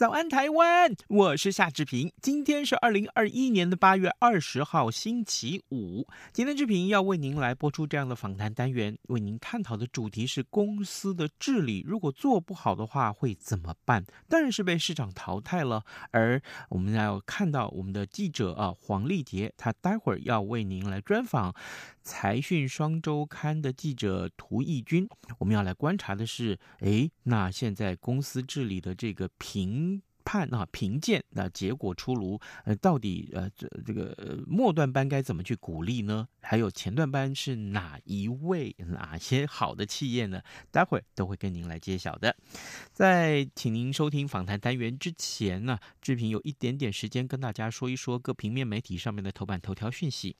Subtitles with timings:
[0.00, 0.96] 早安，台湾！
[1.08, 2.10] 我是夏志平。
[2.22, 6.08] 今天是二零二一年的八月二十号，星期五。
[6.32, 14.02] 今天志平要为您来播出这样的访谈单元，为您探讨的主题是公司的治理，如果做不好的话会怎么办？
[14.26, 15.82] 当然是被市场淘汰了。
[16.12, 21.54] 而我们要看到我们的记者啊，黄丽杰，他待会儿要为您来专访
[22.02, 25.08] 财讯双周刊的记者涂义军。
[25.38, 30.02] 我们要来观察的是，诶，那现在公司治理的这个评。
[30.22, 36.28] 判啊，评鉴那结果出炉，呃，到底呃这这个末段班该怎么去鼓励呢？
[36.42, 40.42] 还有前段班是哪一位哪些好的企业呢？
[40.70, 42.36] 待会都会跟您来揭晓的。
[42.92, 50.34] 在请您收听访谈单元之前呢，志平有一点点时间跟大家说一说各平面媒体上面的头版头条讯息。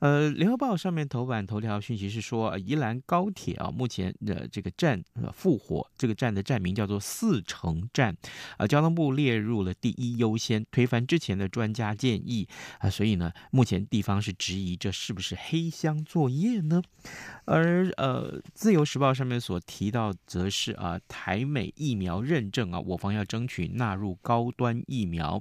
[0.00, 8.16] 呃，联合报上面头版头条讯息是说，宜兰高铁啊，目前的这个站复活，这个站的站名叫做四城站，
[8.58, 16.82] 呃，交通部列入了第一优先，推翻之前的专家建议啊，所以呢，目前地方是质疑这是不是黑箱作业呢？
[17.44, 25.40] 而呃，《自由时报》上面所提到，则是啊，台美疫苗认证啊，我方要争取纳入高端疫苗。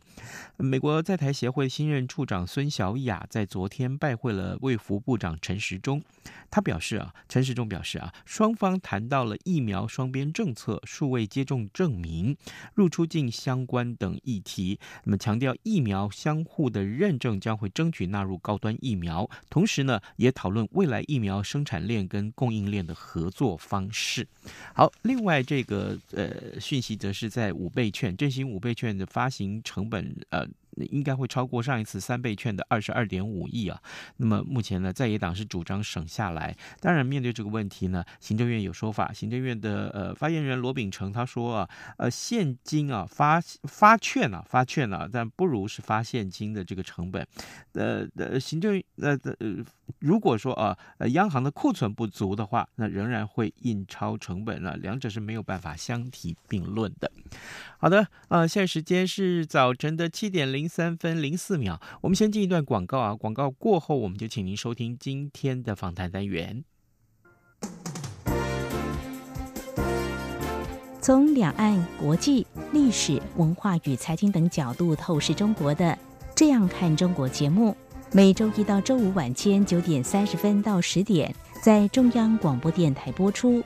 [0.58, 6.02] 美国在台协会新任处长孙小雅在昨天拜会了卫福部长陈时中，
[6.50, 12.36] 他表示啊，陈时中表示啊，双方谈到了疫苗双边政策、数位接种证明、
[12.74, 14.80] 入出境相关等议题。
[15.04, 24.28] 那么强调疫苗相互的认证将会争取纳入高端疫苗，同时呢，也讨论未来疫苗生产链跟供应链的合作方式。
[24.76, 30.48] 好，另外这个呃讯息则是在五倍券振兴五倍券的发行成本呃。
[30.78, 33.82] 应该会超过上一次三倍券的二十二点五亿啊。
[34.18, 36.56] 那么目前呢，在野党是主张省下来。
[36.80, 39.12] 当然，面对这个问题呢，行政院有说法。
[39.14, 47.26] 行政院的呃发言人罗秉成他说啊，呃现金啊发发券啊发券啊，但不如是发现金的这个成本。
[47.74, 49.64] 呃呃，行政呃呃，
[50.00, 57.12] 如果说啊呃央行的库存不足的话，那仍然会印钞成本啊，两者是没有办法相提并论的。
[57.78, 61.82] 好的，呃，现在时间是早晨的七点零零三分零四秒。
[62.02, 66.64] 我们先进一段广告啊，广告过后，我们就请您收听今天的访谈单元。
[71.02, 75.86] 从两岸、国际、历史文化与财经等角度透视中国的
[76.36, 77.76] 《这样看中国》节目，
[78.12, 81.34] 每周一到周五晚间九点三十分到十点，
[81.64, 83.64] 在中央广播电台播出。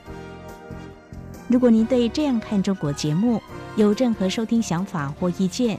[1.46, 3.38] 如果您对《这样看中国》节目，
[3.76, 5.78] 有任何收听想法或意见，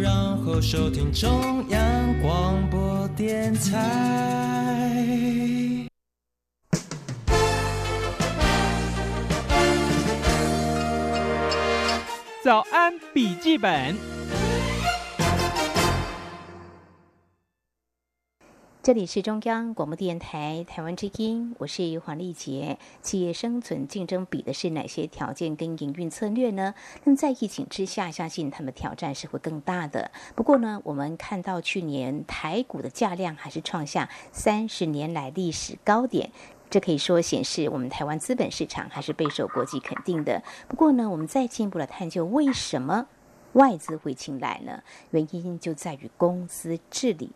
[0.00, 3.86] 然后收听中央广播电台。
[12.42, 13.94] 早安，笔记本。
[18.82, 22.78] 这里是中央广播电台台湾之音，我是黄丽杰。
[23.02, 26.72] 企业生存竞争比的是哪些条件跟营运策略呢？
[27.04, 30.10] 那么在疫情之下，相信他们挑战是会更大的。
[30.34, 36.32] 不过呢，我们看到去年台股的价量还是创下三十年来历史高点。
[36.70, 40.42] 这可以说显示我们台湾资本市场还是备受国际肯定的。
[40.68, 43.08] 不过呢，我们再进一步的探究，为什么
[43.52, 44.82] 外资会青睐呢？
[45.10, 47.30] 原因就在于公司治理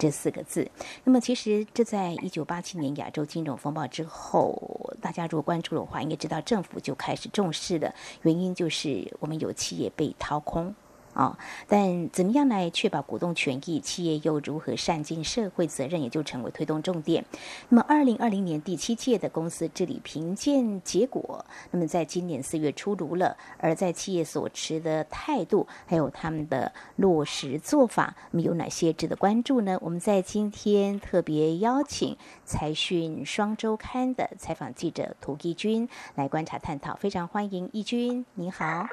[0.00, 0.68] 这四个字。
[1.04, 10.74] 那么，其实这在一九八七年亚洲金融风暴之后，大家如果关注的话，应该知道政府就开始重视了原因就是我们有企业被掏空。
[11.12, 13.80] 啊、但怎么样来确保股东权益？
[13.80, 17.24] 企业又如何善尽社会责任，也就成为推动重点。
[17.68, 23.36] 那么，二零二零年第七届的公司治理评鉴结果，那么在今年四月出炉了。
[23.58, 29.78] 而在企业所持的态度，还有他们的落实做法，那么有哪些值得关注呢？
[29.82, 38.86] 我们在今天特别邀请财讯双周刊的采访记者涂忆君来观察探讨，非常欢迎忆君，你好。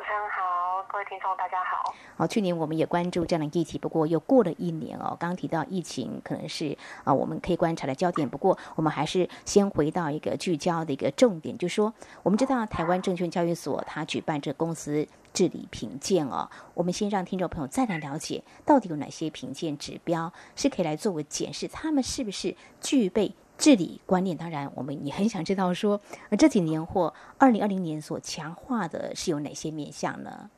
[0.97, 1.93] 各位听众，大家好。
[2.15, 5.15] 好，去年我们也关注这样的议题，不过又过了一年哦。
[5.19, 8.27] 刚提到疫情可能是啊，我们可以观察的焦点。
[8.27, 16.49] 不过，我们还是先回到一个聚焦的一个重点，就是说，我们知道台湾证券交易所它举办这公司治理评鉴哦。
[16.73, 24.35] 我们先让听众朋友再来了解，到底有哪些评鉴指标是可以来作为检视，他们是不是具备治理观念。
[24.35, 26.01] 当然，我们也很想知道说，
[26.31, 30.49] 呃，这几年或二零二零年所强化的是有哪些面向呢？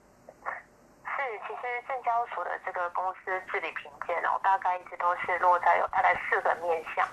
[2.79, 7.05] 的这个公司治理评鉴，然后大概一直都是落在有大概四个面向，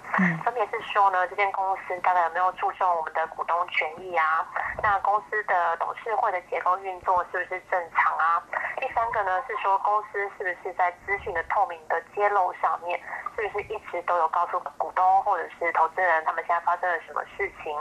[0.45, 4.47] 分别是说呢，这间公司大概有没有注重我们的股东权益啊？
[4.81, 8.41] 那公司的董事会的结构运作是不是正常啊？
[8.77, 13.01] 第三个呢是说公司是不是在资讯的透明的揭露上面，
[13.35, 17.77] 是不是一直都有告诉股东或者是投资人他们现在发生了什么事情？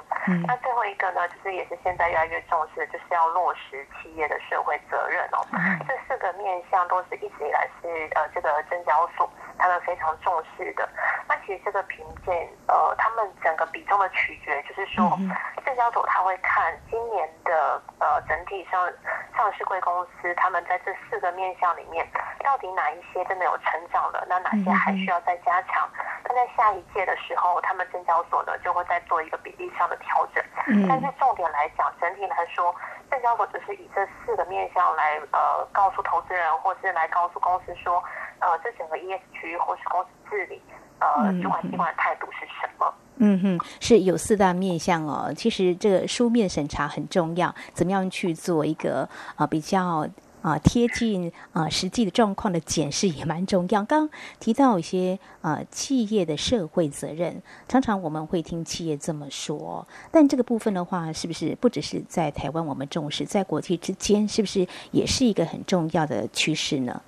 [0.48, 5.46] 那最后一个呢，就是也是现在越来越重视的，就是要落实企业的社会责任哦。
[5.88, 6.76] 这四个面向。
[6.88, 10.88] 都是一直以来是呃这个证交所他们非常重视的。
[11.28, 15.18] 那其实这个评鉴呃他们整个比重的取决，就是说
[15.66, 18.92] 证交所他会看今年的呃整体上
[19.36, 22.08] 上市贵公司，他们在这四个面向里面，
[22.44, 25.90] 到底哪一些真的有成长的，那哪些还需要再加强？
[26.24, 30.44] 那在下一届的时候，他们证交所呢就会再做一个比例上的调整。
[30.90, 32.74] 但是重点来讲，整体来说。
[33.12, 38.04] 证交所只是以这四个面向来呃告诉投资人，或是来告诉公司说，
[38.40, 40.62] 呃，这整个 ESG 或是公司治理
[41.00, 42.94] 呃主管机关的态度是什么？
[43.18, 45.34] 嗯哼，是有四大面向哦。
[45.34, 49.04] 其实这个书面审查很重要，怎么样去做一个
[49.36, 50.08] 啊、呃、比较？
[50.46, 53.84] 啊，贴近啊实际的状况的检视也蛮重要。
[53.84, 54.10] 刚刚
[54.40, 67.02] 提到一些啊企业的社会责任，常常我们会听企业这么说，但这个部分的话，是不是不只是在台湾我们重视，在国际之间，是不是也是一个很重要的趋势呢？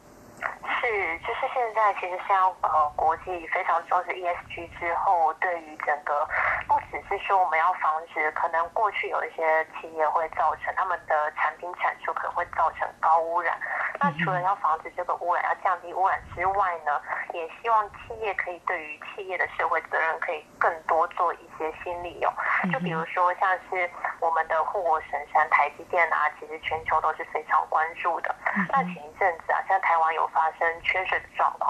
[1.78, 6.28] 在其实像呃国际非常重视 ESG 之后，对于整个。
[6.68, 13.58] 不只是说我们要防止，可能过去有一些企业会造成他们的产品产出可能会造成高污染。
[14.00, 17.02] 那除了要防止这个污染，要降低污染之外呢，
[17.32, 22.32] 也希望企业可以对于企业的社会责任可以更多做一些新利用。
[22.72, 23.90] 就比如说像是
[24.20, 28.36] 我们的护国神山台积电啊，其实全球都是非常关注的。
[28.70, 31.67] 那前一阵子啊，像台湾有发生缺水的状况，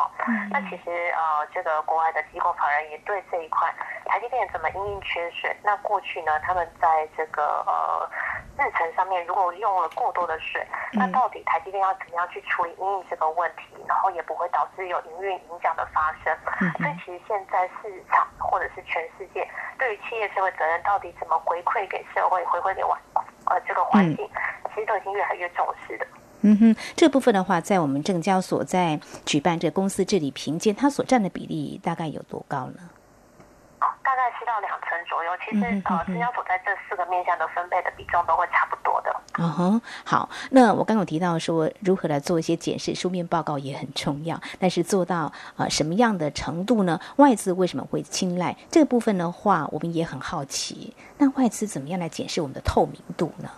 [0.50, 3.74] 那其实呃这个国外的机构法人也对这一块
[4.06, 8.10] 台积电怎么因应缺水，那过去呢，他们在这个呃
[8.58, 16.36] 日程上面如果用了过多的水，那到底台积电要怎么样去处理因应这个问题，然后也不会导致有营运影响的发生。
[16.78, 23.00] 所以其实现在市场或者是全世界对于企业社会责任到底怎么回馈给社会、回馈给环
[23.46, 24.30] 呃这个环境，
[24.74, 26.08] 其实都已经越来越重视的。
[26.42, 32.80] 嗯哼，这部分的话，在我们证交所在举办这公司治理评鉴，它所占的比例大概有多高呢？
[33.80, 35.32] 大概是到两成左右。
[35.46, 39.16] 其实呃，证交所在这四个面向的分配的比重都会差不多的。
[39.38, 40.30] 嗯哼，好。
[40.50, 44.40] 那我刚刚有提到说，如何来做一些检视，书面报告也很重要。
[44.60, 47.00] 但是做到呃什么样的程度呢？
[47.18, 50.96] 外资为什么会青睐这个部分的话，我们也很好奇。
[51.18, 53.50] 那外资怎么样来检视我们的透明度呢？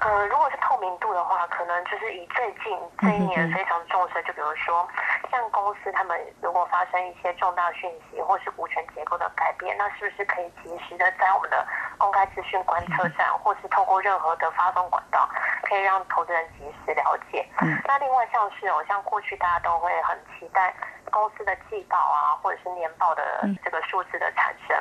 [0.00, 0.47] 呃，如果是
[0.78, 4.88] 透明度的话，可能就是以最近这一年非常重视，就比如说
[5.28, 11.66] 像公司他们如果发生一些重大讯息或是股权结构的改变，那是不是可以及时的在我们的
[11.98, 15.28] 公开资讯观测站，或是透过任何的发送管道，
[15.64, 17.44] 可以让投资人及时了解。
[17.84, 20.72] 那另外像是哦，像过去大家都会很期待
[21.10, 24.76] 公司的季报啊，或者是年报的这个数字的产生。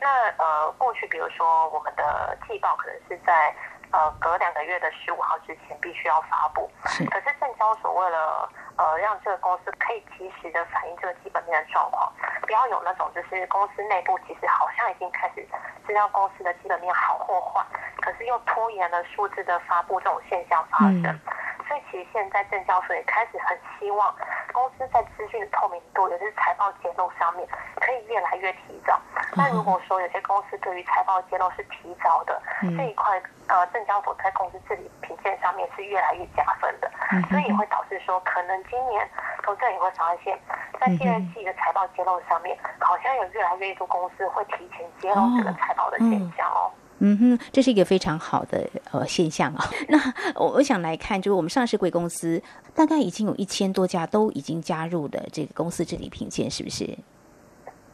[0.00, 3.52] 那呃，过去比如说我们的季报可能是在
[3.92, 6.70] 呃隔两个月的十五号之前必须要发布。
[6.86, 7.04] 是。
[7.06, 8.48] 可是证交所为了
[8.80, 12.10] 呃让这个公司可以及时的反映这个基本面的状况，
[12.40, 15.46] 不要有那种就是公司内部其实好像已经开始
[15.86, 17.62] 知道公司的基本面好或坏，
[18.00, 21.04] 可是又拖延了数字的发布这种现象发生。
[21.04, 21.20] 嗯
[21.68, 24.12] 所以其实现在证交所也开始很希望
[24.52, 27.46] 公司在资讯的透明度，也就是财报揭露上面，
[27.76, 29.00] 可以越来越提早。
[29.36, 36.90] 那如果说有些公司对于财报揭露是提早的，嗯、这一块呃证交所在公司治理评鉴上面是越来越加分的，
[37.30, 39.06] 所以也会导致说，可能今年
[39.42, 40.38] 投资人也会发现，
[40.80, 46.70] 在第二季的财报揭露上面，好像有越来越多公司会提前揭露这个财报的现象哦。
[47.02, 49.64] 嗯哼，这是一个非常好的呃现象啊。
[49.88, 49.98] 那
[50.34, 52.42] 我我想来看，就是我们上市贵公司
[52.74, 56.96] 大概已经有一千多家都已经加入的这个公司治理评鉴，是不是？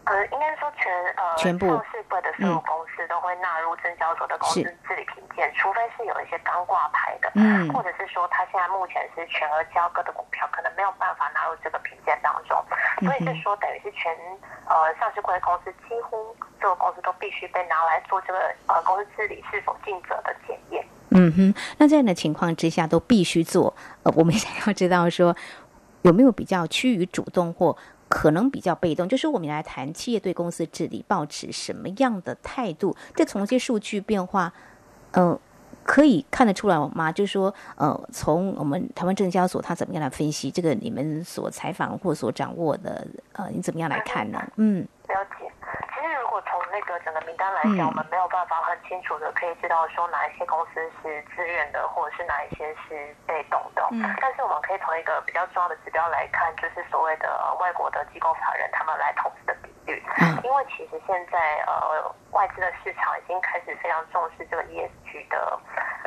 [0.07, 12.57] 呃，应该说全呃全部上市柜的所有公司都会纳入证交所的公司治理评鉴，除非是有一些刚挂牌的，嗯，或者是说他现在目前是全额交割的股票，可能没有办法纳入这个评鉴当中。
[13.01, 14.11] 所以是说，等于是全
[14.67, 16.35] 呃上市柜的公司几乎。
[16.59, 20.85] 所有公司都必须被拿来做这个呃公司治理是否尽责的检验。
[21.11, 23.77] 嗯哼，那这样的情况之下都必须做。
[24.03, 25.37] 呃，我们想要知道说
[26.01, 27.77] 有没有比较趋于主动或
[28.09, 32.95] 可能比较被动，就是我们来谈企业对公司治理抱持什么样的态度？
[33.15, 34.53] 这从一些数据变化，
[35.13, 35.39] 嗯、
[35.83, 37.11] 可以看得出来吗？
[37.11, 44.41] 就是说，呃，从我们台湾证交所，他怎么样来分析这个你们所采访或所掌握的，呃，你怎么样来看呢？
[44.57, 44.87] 嗯，
[46.87, 53.87] 个整个名单来讲，嗯、我们没有办法很清楚的可以知道说哪一些公司是自愿的，或者是哪一些是被动的。
[53.93, 54.01] 嗯。
[54.21, 57.29] 但是我们可以从一个比较重要的指标来看，就是所谓的
[57.61, 60.03] 外国的机构法人他们来投资的比率。
[60.21, 60.37] 嗯。
[60.45, 65.59] 因为其实现在呃外资的市场已经开始非常重视这个 ESG 的。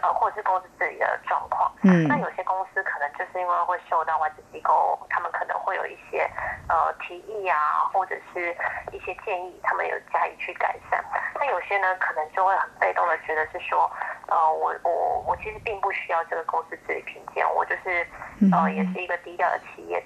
[0.01, 6.21] 呃，或者是公司治理的状况，嗯，那有些公司可能就是因为会受到外资机构，他们可能会有一些
[6.69, 8.55] 呃提议啊，或者是
[8.93, 11.03] 一些建议，他们有加以去改善。
[11.35, 13.91] 那有些呢，可能就会很被动的觉得是说，
[14.27, 18.07] 呃，我我我其实并不需要这个公司治理评鉴，我就是
[18.53, 20.01] 呃也是一个低调的企业。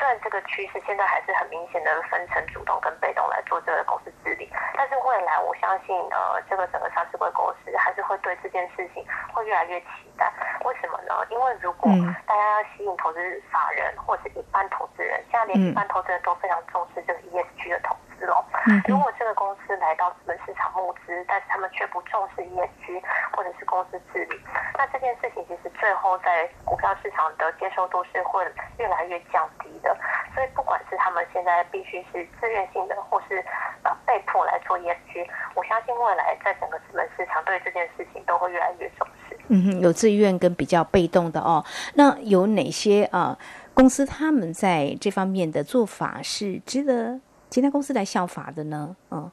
[0.00, 9.04] 虽然这个趋势现在还是很明显的分成主动跟被动来做这个公司治理，但是未来我相信，呃，这个整个上市柜公司还是会对这件事情
[9.34, 10.32] 会越来越期待。
[10.64, 11.14] 为什么呢？
[11.28, 11.92] 因为如果
[12.26, 18.44] 大家要吸引投资法人或者是一般投资人，现在连一般投资人都非常重视这个 ESG 的投资喽。
[18.86, 24.40] 如果这个公司来到资本市场募资，但是他们却不重视 ESG 或者是公司治理，
[24.76, 28.44] 那这件事情其实最后在股票市场的接受度是会
[28.78, 29.96] 越来越降低的。
[30.34, 33.44] 所以不管是他们现在必须是自愿性的，或是
[33.82, 39.36] 呃被迫来做 ESG，我相信未来在整个资本市场对这件事情都会越来越重视。
[39.48, 41.64] 嗯哼，有自愿跟比较被动的哦。
[41.94, 43.38] 那有哪些啊、呃、
[43.74, 47.18] 公司他们在这方面的做法是值得
[47.50, 48.96] 其他公司来效法的呢？
[49.10, 49.30] 嗯。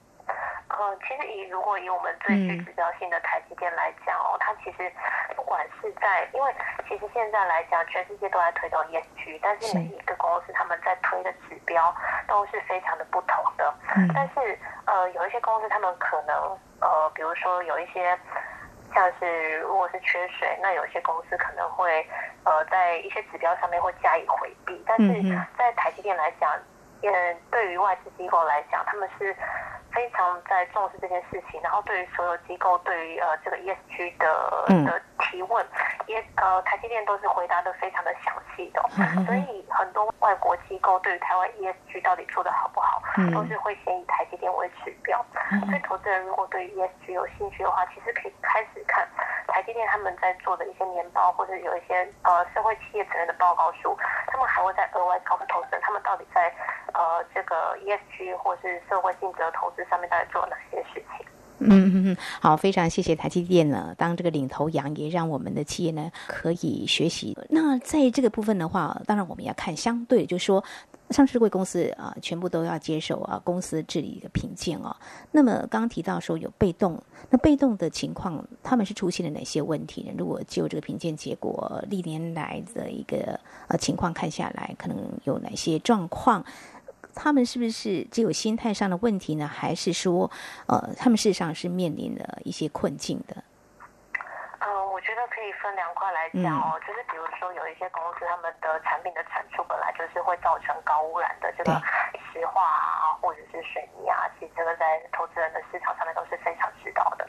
[0.70, 4.92] 嗯，其实以如果以我们最具指标性的台积电来讲哦，它其实
[5.36, 6.54] 不管是在，因为
[6.88, 11.96] 其实现在来讲，全世界都在推动 ESG，但是每一个公司他们在推的指标
[12.28, 13.74] 都是非常的不同的。
[13.96, 14.08] 嗯。
[14.14, 16.36] 但是呃，有一些公司他们可能
[16.82, 18.18] 呃，比如说有一些
[18.94, 22.06] 像是如果是缺水，那有些公司可能会
[22.44, 24.84] 呃在一些指标上面会加以回避。
[24.86, 25.24] 但是
[25.58, 26.52] 在台积电来讲，
[27.01, 29.36] 嗯，对于外资机构来讲，他们是。
[29.89, 35.66] 非常在重视这件事情，然后对于所有机构对于呃这个 ESG 的的提问，
[36.08, 45.24] 也呃台积电都是回答的非常的详细的，嗯，所以很多外国机构对于台湾 ESG 到底做的好不好，嗯，都是会先以台积电为指标。
[45.66, 49.08] 所以投资人如果对于 ESG 有兴趣的话，其实可以开始看
[49.48, 56.54] 台积电他们在做的一些年报，或者有一些呃社会企业责任的报告书，他们还会再额外告诉投资人，他们到底在
[56.94, 59.78] 呃这个 ESG 或是社会性质的投资。
[59.88, 61.07] 上面到底做了哪些事情？
[61.60, 67.36] 嗯嗯嗯，好，非常谢谢台积电呢，当这个领头羊，也让我们的企业呢可以学习。
[67.50, 70.64] 那在这个部分的话，当然我们要看相对，就是说
[71.10, 74.96] 上市柜公司啊，全部都要接受啊公司治理的评鉴哦。
[75.32, 80.12] 那么刚刚提到说有被动，那被动的情况，他们是出现了哪些问题呢？
[80.18, 86.46] 如果就这个评鉴结果历年来的一个呃情况看下来，可能有哪些状况？
[87.18, 89.48] 他们是不是只有心态上的问题呢？
[89.48, 90.30] 还是说，
[90.68, 93.36] 呃，他们事实上是面临了一些困境的？
[94.62, 101.74] 嗯、呃，我觉得可以分两块来讲哦、嗯，就是比如说有一些公司，他们的产品的产出本来就是会造成高污染的，这个
[102.32, 107.28] 石化啊，或者是水泥啊，其实这个在投资人的市场上面都是非常知道的。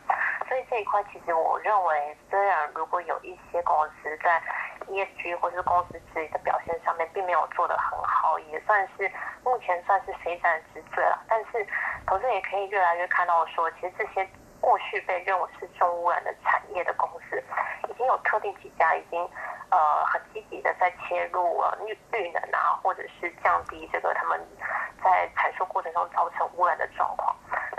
[0.49, 4.41] 所以这一块，其实我认为，虽然如果有一些公司在
[4.89, 9.11] ESG 或是公司治理的表现上面并没有做得很好，也算是
[9.45, 11.23] 目前算是非战之罪了。
[11.29, 11.67] 但是，
[12.07, 14.29] 投资也可以越来越看到说，其实这些
[14.61, 17.43] 过去被认为是重污染的产业的公司，
[17.89, 19.21] 已经有特定几家已经
[19.71, 24.41] 呃很积极的在切入呃绿绿能啊，或者是降低这个他们
[25.05, 27.37] 在产出过程中造成污染的状况。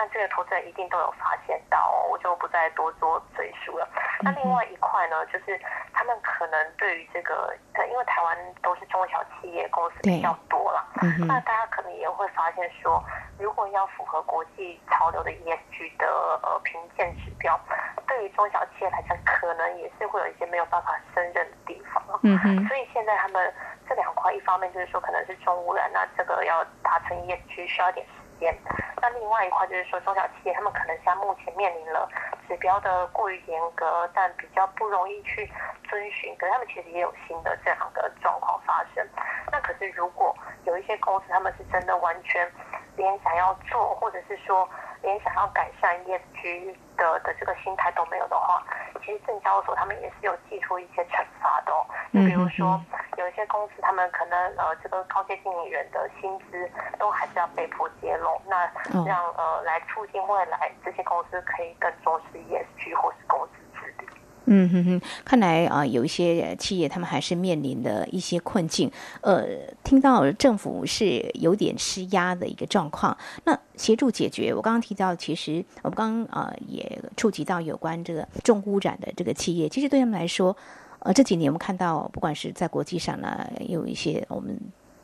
[0.09, 3.87] 那这个投资人一定都有发现到哦，我就不再多做赘述了。
[4.21, 5.59] 那另外一块呢，就是
[5.93, 7.53] 他们可能对于这个，
[7.89, 10.87] 因为台湾都是中小企业公司比较多了，
[11.27, 13.03] 那大家可能也会发现说，
[13.37, 17.59] 如果要符合国际潮流的 ESG 的呃评鉴指标，
[18.07, 22.01] 对于中小企业来讲，可能也是会有一些没有办法胜任的地方。
[22.23, 22.67] 嗯哼。
[22.67, 23.53] 所以现在他们
[23.87, 28.55] 这两块，一方面就是说可能是重污染，那这个要达成 ESG 需要一点时间。
[29.01, 32.07] 那另外一块就是说，中小企业他们可能像目前面临了
[32.47, 35.49] 指标的过于严格，但比较不容易去
[35.87, 36.35] 遵循。
[36.37, 39.05] 可是他们其实也有新的这样的状况发生。
[39.51, 42.49] 那可是如果有一些公司，他们是真的完全
[42.97, 44.67] 连想要做，或者是说
[45.01, 48.61] 连想要改善 ESG 的的这个心态都没有的话，
[49.05, 51.85] 其实证交所他们也是有寄出一些惩罚的哦。
[52.13, 52.79] 就比如说
[53.19, 58.63] 有一些公司，他们可能呃这个高阶经理人的薪资都还是要被迫揭露，那
[59.05, 64.07] 让呃来促进未来这些公司可以更重视 ESG 或是公司治理。
[64.45, 68.89] 嗯哼哼，看来啊、呃，有一些企业他们还是面临的一些困境。
[69.21, 69.45] 呃，
[69.83, 74.53] 听到政府是有点施压的一个状况，那协助解决。
[74.53, 80.55] 我刚刚提到，其实我们刚刚啊、呃、也触及到有关这个重污染的这个企业，其实对他们来说，
[80.99, 84.59] 呃，这几年我们看到，不管是在国际上呢，有一些我们。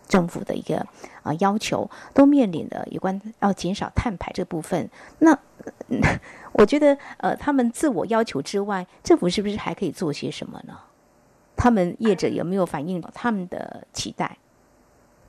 [0.08, 0.86] 政府的一个
[1.24, 4.88] 啊要求，都面临的有关要减少碳排这部分。
[5.18, 5.36] 那
[6.54, 10.78] 我觉得，呃，他们自我要求之外，政府是不是还可以做些什么呢？
[11.56, 14.38] 他们业者有没有反映他们的期待？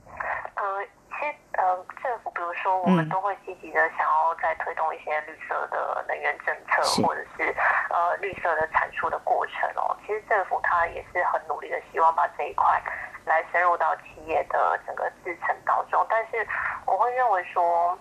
[0.06, 0.62] 呃，
[1.08, 7.54] 其实呃，政府比如说，我们都会积极的想要再推动一些绿色的能源政策，或者是
[7.88, 9.96] 呃绿色的产出的过程哦。
[10.04, 12.82] 其实政府它也是很努力的，希望把这一块。
[13.26, 16.46] 来深入到企业的整个制程当中，但是
[16.86, 17.98] 我会认为说，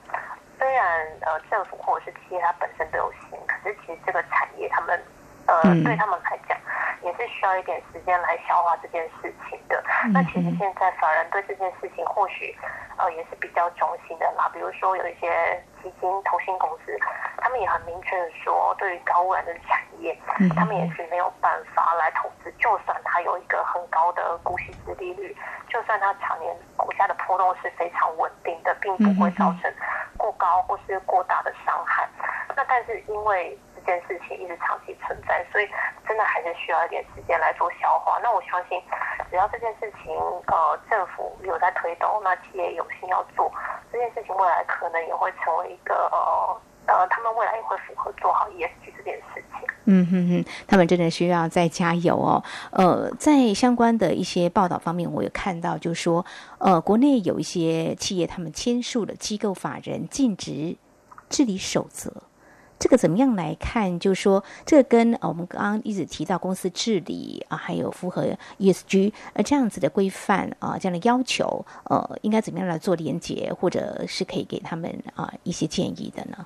[0.60, 5.03] 虽然呃政府或者是企业它本身都有心，可是其实这个产业他们
[5.47, 6.55] 呃对他们来讲
[7.06, 9.82] 也是需要一点时间来消化这件事情的。
[10.12, 12.54] 那其实现在法人对这件事情或许
[12.98, 16.98] 呃也是比较忠心的啦，比如说有一些基金投信公司，
[17.38, 20.18] 他们也很明确的说，对于高污染的产业，
[20.56, 24.74] 他们也是没有办法来投资，就算它有一个很高的股息。
[24.98, 25.36] 利率，
[25.68, 29.74] 就算它常年股价的波动是非常稳定的，并不会造成
[30.15, 32.08] 过高或是过大的伤害。
[32.56, 35.67] 那但是因为这件事情一直长期存在，所以
[36.08, 38.19] 真的还是需要一点时间来做消化。
[38.21, 38.82] 那我相信，
[39.30, 40.13] 只要这件事情
[40.48, 43.52] 呃政府有在推动，那企业有心要做
[43.91, 46.62] 这件事情，未来可能也会成为一个呃。
[46.88, 49.67] 呃，他们未来也会符合做好 ESG 这件事情。
[49.86, 52.43] 嗯哼哼，他们真的需要再加油哦。
[52.69, 56.24] 呃，在相关的一些报道方面，我有看到，就是说，
[56.60, 60.78] 呃，国内有一些企业他们签署了机构法人尽职
[61.28, 62.13] 治理守则。
[62.77, 63.99] 这个怎么样来看？
[63.99, 68.27] 就是说，这个跟我们刚刚一直提到公司治理啊，还有符合
[68.59, 76.45] ESG 呃这样子的规范啊，这样的要求，呃，应该怎么样来做连接，或者是可以给他们啊一些建议的呢？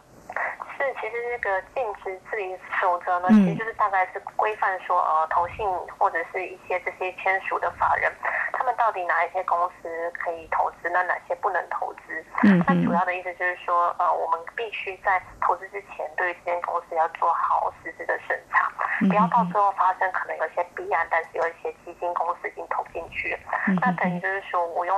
[0.78, 8.12] 是其实这个尽职治理守则呢，其实就是大概是规范说，呃，投信或者是一些这些签署的法人，
[8.54, 12.24] 他们到底哪一些公司可以投资，那哪些不能投资？
[12.44, 18.72] 嗯，那主要的意思就是说，呃，我们必须在投资之前，对于这间公司要做好实质的审查，
[19.08, 23.40] 不要到最后发生可能有些弊案，但是有一些基金公司已经投进去了，
[23.82, 24.96] 那等于就是说我用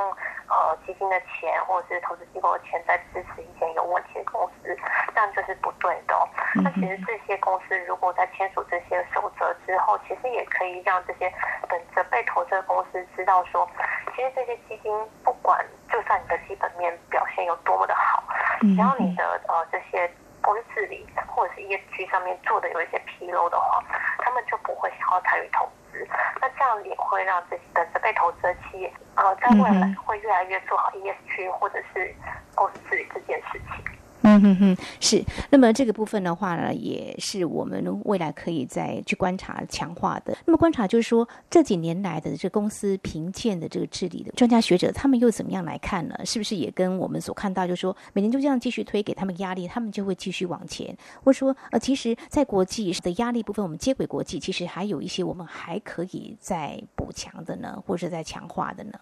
[0.50, 4.78] 呃基金的钱或者是投资机构的钱在支持一间有问题的公司，
[5.14, 5.92] 这样就是不对。
[6.08, 11.32] 的，那其实这些公司如果在签署这些守则之后，其实也可以让这些
[11.70, 13.70] 等着被投资的公司知道说，
[14.16, 14.92] 其实这些基金
[15.24, 18.24] 不管就算你的基本面表现有多么的好，
[18.62, 20.10] 只要你的呃这些
[20.42, 23.84] 公司治理或者是 ESG 上面做的有一些纰漏的话，
[24.20, 26.08] 他们就不会想要参与投资。
[26.42, 32.16] 那这样也会让这些等着被投资的企业呃在未来会越来越做好 ESG 或者是
[32.56, 34.01] 公司治理这件事情。
[34.24, 35.24] 嗯哼哼，是。
[35.50, 40.38] 那么这个部分的话呢，也是我们未来可以再去观察强化的。
[40.46, 46.16] 那么观察就是说，这几年来的这公司评鉴的这个治理的专家学者，他们又怎么样来看呢？
[46.24, 50.96] 是不是也跟我们所看到，就是说每年就这样继续推给他们压力，他们就会继续往前？
[51.24, 59.00] 或者说，呃，其实，在国际的压力部分，我们接轨国际，其实还有一些我们还可以再补强的呢，或者在强化的呢？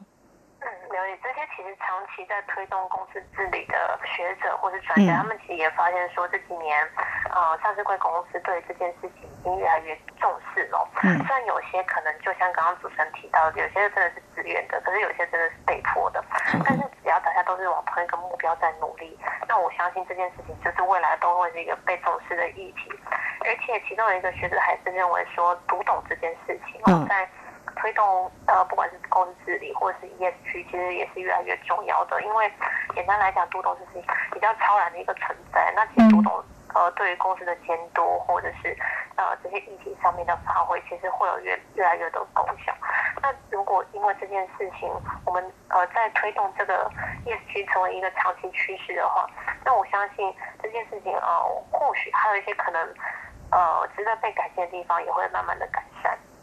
[1.22, 6.88] 这些，其实长期在推动公司治理的学者或是专家，他们其实也发现说，这几年，
[7.32, 10.88] 呃，上市贵公司对这件事情已经越来越重视了。
[11.04, 11.18] 嗯。
[11.26, 16.24] 虽然有些可能就像刚刚主持人提到的，有些真的是自愿的，可是有些真的是被迫的。
[16.66, 19.18] 但是只要大家都是往同一个目标在努力，
[19.48, 22.92] 那我相信这件事情就是未来都会是一个被重视的议题。
[23.46, 27.28] 而且其中有一个学者还是认为说，读懂这件事情哦，在。
[27.76, 32.22] 推动呃，不管是公司治理或者是 ESG，其实也是越来越重要的。
[32.22, 32.52] 因为
[32.96, 35.72] 简单来讲，读懂就是比较超然的一个存在。
[35.76, 38.76] 那其实读懂呃，对于公司的监督或者是
[39.16, 42.74] 呃这些议题上面的发挥，其实会有越越来越多功效。
[43.22, 44.88] 那如果因为这件事情，
[45.26, 46.90] 我们呃在推动这个
[47.26, 49.28] ESG 成为一个长期趋势的话，
[49.66, 52.82] 那我相信这件事情呃，或许还有一些可能
[53.52, 55.89] 呃值得被改进的地方，也会慢慢的改善。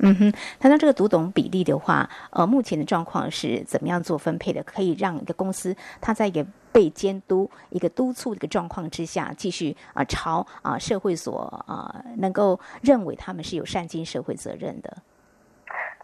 [0.07, 4.63] 嗯哼，谈到这个读懂比例的话，呃，目前的状况是怎么样做分配的？
[4.63, 14.97] 可以让一个公司它在一个被监督、一个督促的一个状况之下，继续啊、呃、朝啊、呃、社会所啊、呃、能够认为他们是有善尽社会责任的。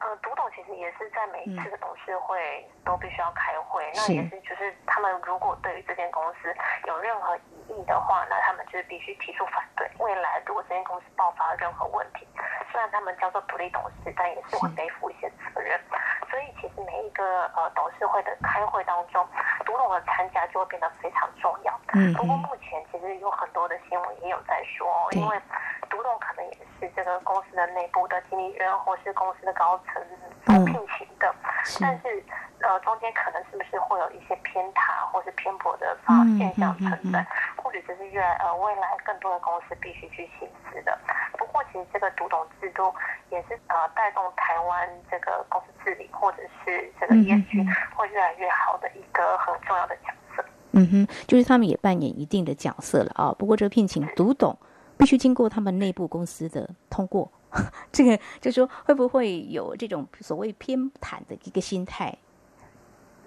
[0.00, 2.36] 呃，读懂其实也是在每一次的董事会
[2.84, 6.50] 都必须要开会，嗯、那也是就是他们如果对于这间公司
[6.88, 9.88] 有任何疑义的话，那他们就是必须提出反对。
[9.98, 12.26] 未来如果这间公司爆发了任何问题。
[12.70, 15.78] 虽然他们叫做独立董事，但也是会背负一些责任。
[16.30, 19.26] 所以其实每一个呃董事会的开会当中，
[19.66, 21.80] 独董的参加就会变得非常重要。
[21.92, 22.14] 嗯。
[22.14, 25.38] 不过目前其实有很多的新闻也有在说，因为
[25.90, 30.02] 独董可能也是这个公司的内部的经理人或是公司的高层
[30.46, 31.35] 所聘请的，
[31.78, 32.24] 但是
[32.61, 37.26] 呃中间可能是不是会有一些偏袒或是偏颇的发现象存在，
[37.72, 40.98] 或者这是越来呃未来更多的公司必须去行使的。
[41.38, 42.92] 不过其实这个读懂制度
[43.30, 47.64] 也是呃带动台湾这个公司治理或者是这个 ESG
[47.96, 50.44] 会越来越好的一个很重要的角色。
[50.72, 53.35] 嗯哼，就是他们也扮演一定的角色了啊。
[53.38, 54.54] 不过这个聘请读懂
[54.98, 57.32] 必须经过他们内部公司的通过，
[57.90, 62.18] 这个就是说会不会有这种所谓偏袒的一个心态？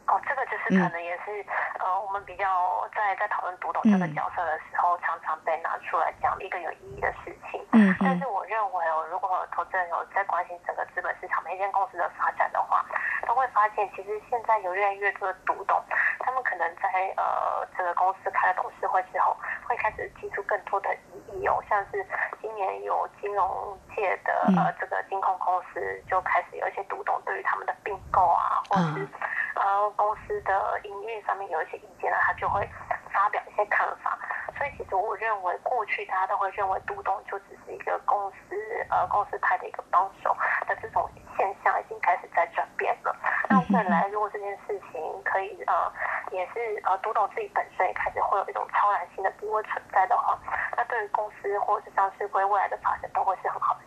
[0.08, 1.42] 哦，这个就是可能也是、
[1.82, 7.60] 嗯、呃，我们比较在在讨论读懂这个角色的时候，嗯、常常被拿出来讲一个有意义的事情。
[7.74, 12.86] 嗯，嗯，但是我认为哦，如果投资人有在关心整个资本市场每一间公司的发展的话，
[13.26, 15.82] 都会发现其实现在有越来越多的读懂，
[16.20, 19.36] 他们可能在呃这个公司开了董事会之后，
[19.68, 22.06] 会开始提出更多的异议哦，像是
[22.42, 29.02] 今年有金融界的呃这个金控公司就开始有一些读懂对于他们的并购啊，或是。
[29.02, 29.10] 嗯
[29.56, 32.68] 呃，公司的营运上面有一些意见呢，他就会
[33.12, 34.18] 发表一些看法。
[34.58, 38.56] 所以，其实我认为过去大家都会认为读懂就只是一个公司
[38.90, 40.36] 呃公司派的一个帮手
[40.68, 43.16] 那这种现象，已经开始在转变了。
[43.50, 45.92] 那未来如果这件事情可以呃
[46.32, 50.38] 也是呃读懂自己本身也开始会有一种超然性的地位存在的话，
[50.78, 53.85] 那对于公司或者是上市柜未来的发展都会是很好的。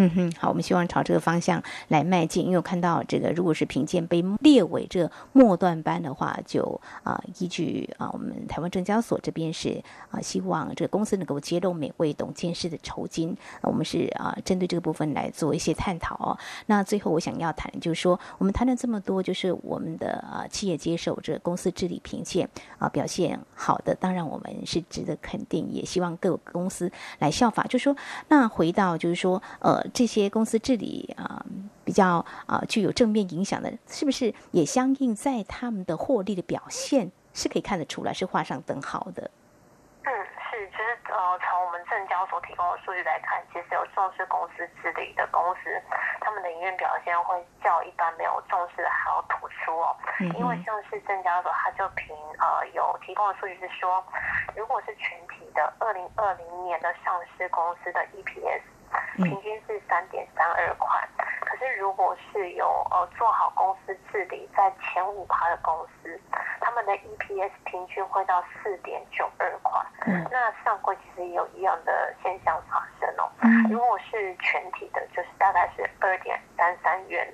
[0.00, 2.44] 嗯哼，好，我们希望朝这个方向来迈进。
[2.44, 9.82] 因为我看到这个，如果是评鉴被列为这末段班的话，就啊、依据啊我们台湾证交所这边是
[10.12, 13.36] 啊希望这个公司能够揭露每位董监事的酬金。
[13.62, 16.38] 我们是啊针对这个部分来做一些探讨哦。
[16.66, 27.64] 那最后我想要谈，就是说我们谈了这么多，就是我们的啊企业接受这个公司治理评鉴啊表现好的，当然我们是值得肯定，也希望各个公司来效法。
[27.64, 27.96] 就是说
[28.28, 29.84] 那回到就是说呃。
[29.92, 31.44] 这些公司治理啊，
[31.84, 39.30] 比较啊具有正面影响的，是不是也相应在他们的获利的表现是可以看得出来，是画上等号的？
[40.04, 40.10] 嗯，
[40.50, 45.68] 是，其实呃，从我们证交所提供的数据来看，其实有重视公司治理的公司，
[46.20, 49.94] 他们的营运表现会较一般没有重视的还要突出哦。
[50.20, 54.02] 嗯、因为像是证交所，它就凭呃有提供的数据是说，
[54.56, 58.62] 如果是全体的二零二零年的上市公司的 EPS。
[59.16, 61.08] 平均是三点三二块，
[61.40, 66.20] 可是如果是有呃做好公司治理在前五趴的公司，
[66.60, 69.80] 他们的 EPS 平均会到四点九二块。
[70.06, 73.28] 嗯，那上柜其实也有一样的现象发生哦。
[73.40, 77.26] 嗯，如果是全体的，就是大概是二点三三元，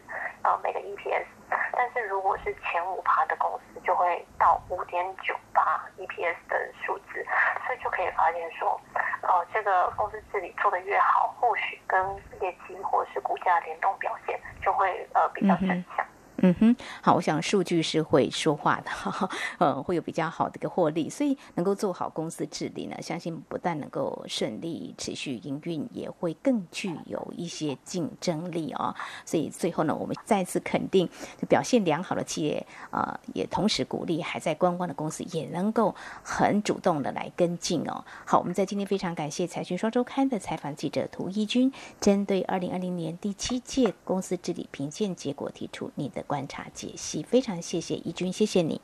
[0.42, 1.26] 呃每个 EPS，
[1.72, 7.24] 但是如果是前五趴的公司，就会到五点九八 EPS 的数字，
[7.66, 8.80] 所以就可以发现说，
[9.22, 16.04] 呃，这个公司治理做得越好，或许跟业绩或者是股价联动表现就会呃比较正向。
[16.06, 16.13] 嗯
[16.44, 28.94] 嗯哼，好，我想数据是会说话的，哈哈，呃，会有比较好的一个获利，所以能够做好公司治理呢，相信不但能够顺利持续营运，也会更具有一些竞争力哦。
[29.24, 31.08] 所以最后呢，我们再次肯定
[31.48, 38.04] 表现良好的企业，呃，也同时鼓励还在观望的公司也能够很主动的来跟进哦。
[38.26, 46.22] 好，我们在今天非常感谢财讯双周刊的采访记者涂一军，针对二零二零年第七届公司治理评鉴结果提出你的。
[46.34, 48.80] 观察解析，非常谢谢怡君，谢谢你，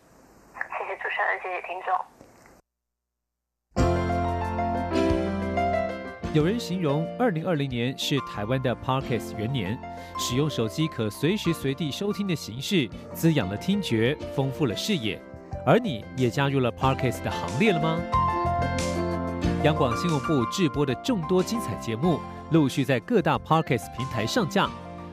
[0.55, 1.93] 谢谢主持人，谢谢听众。
[6.33, 9.77] 有人形容二零二零年是台湾的 Podcast 元年，
[10.17, 15.21] 使用手机可随时随地收听的形式，滋养了听觉，丰富了视野。
[15.67, 18.01] 而你也加入了 Podcast 的行列了吗？
[19.65, 22.21] 央广新闻部制播的众多精彩节目，
[22.53, 24.71] 陆续在各大 Podcast 平台上架。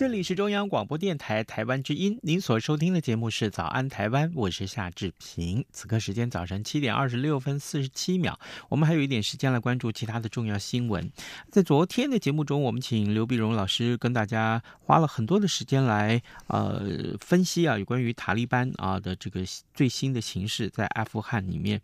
[0.00, 5.62] 这里是中央广播电台台湾之音，您所收听的节目是《早安台湾》，我是夏志平。
[5.72, 11.06] 此刻时间早晨七点二十六分四十七秒，我们还有一点时间来关注其他的重要新闻。
[11.50, 19.42] 在昨天的节目中，我们请刘碧荣老师跟大家花了很多的时间来呃分析啊，有关于塔利班啊的这个
[19.74, 21.78] 最新的形势在阿富汗里面。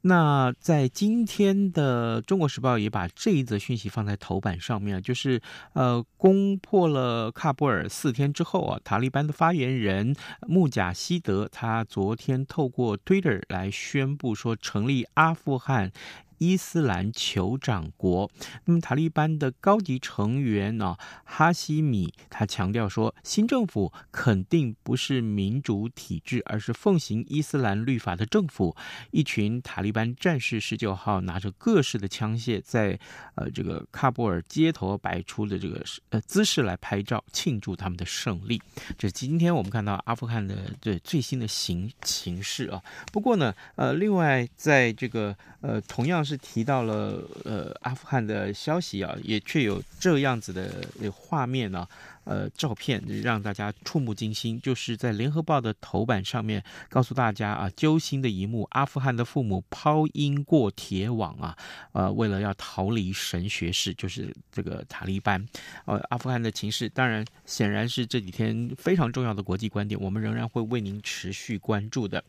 [0.00, 5.38] 那在今天的《中国时报》也把这一则讯息放在头版上面，就是
[5.74, 7.54] 呃攻破了喀。
[7.58, 10.14] 布尔四天之后啊，塔利班的发言人
[10.46, 15.90] 穆贾希德他昨天透过 Twitter 来宣布说，成立阿富汗。
[16.38, 18.30] 伊斯兰酋长国，
[18.64, 28.76] 那么塔利班的高级成员呢，哈希米他强调说，新政府肯定不是民主体制，而是奉行伊斯兰律法的政府。
[29.10, 32.98] 一群塔利班战士十九号拿着各式的枪械，在
[33.34, 38.62] 呃这个喀布尔街头摆出的这个呃姿势来拍照，庆祝他们的胜利。
[38.96, 42.80] 这是今天我们看到阿富汗的这最新的形形势啊。
[43.12, 46.27] 不过呢，呃，另外在这个呃同样。
[46.28, 50.70] 是提到了呃阿富汗的消息啊，也确有这样子的
[51.10, 51.88] 画面呢、
[52.28, 61.56] 呃，照片让大家触目惊心，就是在联合报的头版上面告诉大家啊，揪心的一幕：阿富汗的父母抛婴过铁网啊，
[61.92, 65.42] 呃，为了要逃离神学士，就是这个塔利班。
[65.86, 72.22] 呃，阿富汗的情势当然显然是这几天非常重要的国际观点，我们仍然会为您持续关注的。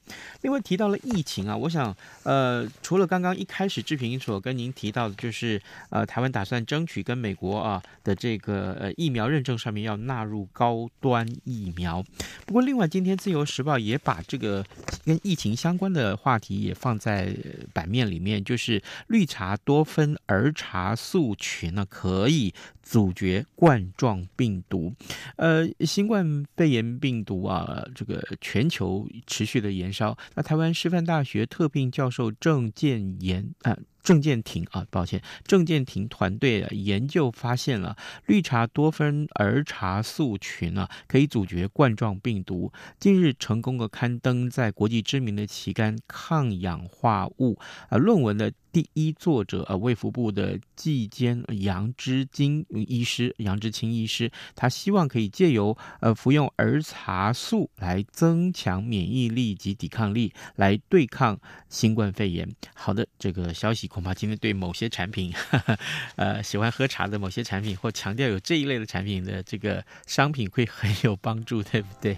[0.44, 9.89] 另外提到了疫情啊，我想呃，除了刚刚一开始志平所跟您提到的，就是呃，台湾打算争取跟美国啊的这个呃疫苗认证上面要。
[9.90, 12.04] 要纳入高端疫苗，
[12.46, 14.64] 不过另外，今天《自由时报》也把这个
[15.04, 17.36] 跟疫情相关的话题也放在
[17.74, 22.54] 版面里面，就是绿茶多酚儿茶素群呢，可以
[22.90, 24.92] 阻绝冠状病毒。
[25.36, 33.72] 呃，新冠肺炎病毒啊，这个全球持续的延烧，那台湾师范大学特聘教授郑建言啊。
[33.72, 42.72] 呃郑建廷啊，抱歉，郑建廷团队研究发现了绿茶多酚儿茶素群啊，可以阻绝冠状病毒。
[42.98, 47.56] 近日成功的刊登在国际知名的期刊《抗氧化物》
[47.90, 62.48] 啊论文的第一作者呃，卫福部的季监杨之金医师，杨之清医师，他希望可以借由呃服用儿茶素来增强免疫力及抵抗力，来对抗新冠肺炎。
[62.76, 65.80] 好的，这个消息恐怕今天对某些产品，呵 呵
[66.16, 72.18] 呃，喜欢喝茶的某些产品或强调有这一类的产品的这个商品会很有帮助，对不对？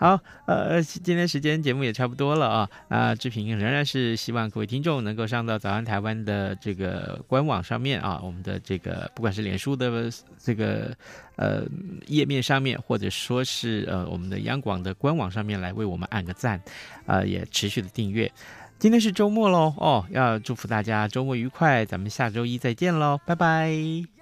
[0.00, 2.70] 好，呃，今天时间节目也差不多了啊。
[2.88, 10.96] 啊，志平仍然是希望各位听众能够上到早安台湾的这个官网上面啊，我们的这个不管是脸书的这个
[11.36, 11.64] 呃
[12.06, 16.58] 页面上面，或者说是呃我们的央广的官网上面来为我们按个赞，
[17.04, 18.32] 啊，也持续的订阅。
[18.78, 24.19] 今天是周末喽，哦，要祝福大家周末愉快，咱们下周一再见喽，拜拜。